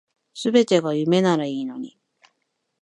[0.33, 1.95] 全てが夢ならいいのに